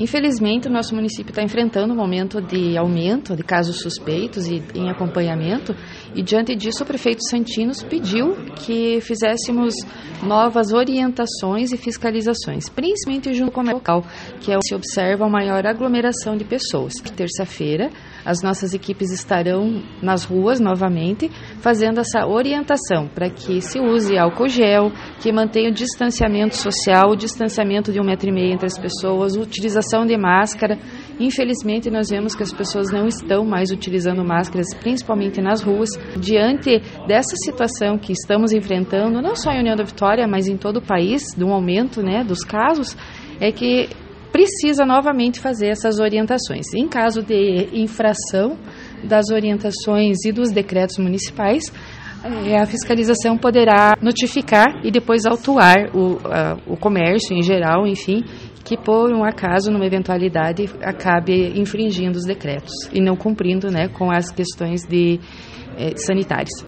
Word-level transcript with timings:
Infelizmente, 0.00 0.66
o 0.66 0.72
nosso 0.72 0.94
município 0.94 1.28
está 1.28 1.42
enfrentando 1.42 1.92
um 1.92 1.96
momento 1.96 2.40
de 2.40 2.74
aumento 2.78 3.36
de 3.36 3.42
casos 3.42 3.82
suspeitos 3.82 4.46
e 4.46 4.62
em 4.74 4.88
acompanhamento, 4.88 5.76
e 6.14 6.22
diante 6.22 6.56
disso, 6.56 6.82
o 6.82 6.86
prefeito 6.86 7.20
Santinos 7.28 7.82
pediu 7.82 8.34
que 8.56 8.98
fizéssemos 9.02 9.74
novas 10.22 10.72
orientações 10.72 11.70
e 11.70 11.76
fiscalizações, 11.76 12.70
principalmente 12.70 13.34
junto 13.34 13.52
com 13.52 13.60
o 13.60 13.72
local, 13.72 14.02
que 14.40 14.50
é 14.50 14.56
onde 14.56 14.68
se 14.68 14.74
observa 14.74 15.26
a 15.26 15.28
maior 15.28 15.66
aglomeração 15.66 16.34
de 16.34 16.44
pessoas. 16.46 16.94
Terça-feira, 17.14 17.90
as 18.24 18.42
nossas 18.42 18.72
equipes 18.72 19.12
estarão 19.12 19.82
nas 20.00 20.24
ruas 20.24 20.60
novamente, 20.60 21.30
fazendo 21.60 22.00
essa 22.00 22.26
orientação 22.26 23.06
para 23.06 23.28
que 23.28 23.60
se 23.60 23.78
use 23.78 24.16
álcool 24.16 24.48
gel, 24.48 24.90
que 25.20 25.30
mantenha 25.30 25.68
o 25.68 25.74
distanciamento 25.74 26.56
social, 26.56 27.10
o 27.10 27.16
distanciamento 27.16 27.92
de 27.92 28.00
um 28.00 28.04
metro 28.04 28.30
e 28.30 28.32
meio 28.32 28.54
entre 28.54 28.66
as 28.66 28.78
pessoas, 28.78 29.36
utilização 29.36 29.89
de 30.06 30.16
máscara. 30.16 30.78
Infelizmente, 31.18 31.90
nós 31.90 32.08
vemos 32.08 32.34
que 32.34 32.42
as 32.42 32.52
pessoas 32.52 32.90
não 32.90 33.06
estão 33.06 33.44
mais 33.44 33.70
utilizando 33.70 34.24
máscaras, 34.24 34.74
principalmente 34.74 35.40
nas 35.40 35.62
ruas. 35.62 35.90
Diante 36.16 36.80
dessa 37.06 37.34
situação 37.44 37.98
que 37.98 38.12
estamos 38.12 38.52
enfrentando, 38.52 39.20
não 39.20 39.34
só 39.34 39.50
em 39.52 39.60
União 39.60 39.76
da 39.76 39.84
Vitória, 39.84 40.26
mas 40.26 40.48
em 40.48 40.56
todo 40.56 40.78
o 40.78 40.82
país, 40.82 41.34
do 41.36 41.48
aumento 41.48 42.02
né, 42.02 42.24
dos 42.24 42.44
casos, 42.44 42.96
é 43.40 43.52
que 43.52 43.88
precisa 44.32 44.86
novamente 44.86 45.40
fazer 45.40 45.68
essas 45.68 45.98
orientações. 45.98 46.66
Em 46.74 46.88
caso 46.88 47.22
de 47.22 47.68
infração 47.72 48.56
das 49.04 49.26
orientações 49.30 50.24
e 50.24 50.32
dos 50.32 50.50
decretos 50.50 50.98
municipais, 50.98 51.72
a 52.56 52.66
fiscalização 52.66 53.38
poderá 53.38 53.96
notificar 54.00 54.80
e 54.84 54.90
depois 54.90 55.24
autuar 55.24 55.90
o, 55.94 56.18
a, 56.24 56.56
o 56.66 56.76
comércio 56.76 57.36
em 57.36 57.42
geral, 57.42 57.86
enfim, 57.86 58.22
que 58.64 58.76
por 58.76 59.12
um 59.12 59.24
acaso, 59.24 59.70
numa 59.70 59.86
eventualidade, 59.86 60.68
acabe 60.82 61.58
infringindo 61.58 62.18
os 62.18 62.24
decretos 62.24 62.72
e 62.92 63.00
não 63.00 63.16
cumprindo 63.16 63.70
né, 63.70 63.88
com 63.88 64.10
as 64.10 64.30
questões 64.30 64.82
de, 64.86 65.18
eh, 65.76 65.96
sanitárias. 65.96 66.50